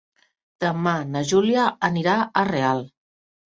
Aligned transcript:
Demà 0.65 0.93
na 1.17 1.23
Júlia 1.33 1.67
anirà 1.91 2.17
a 2.19 2.45
Real. 2.51 2.85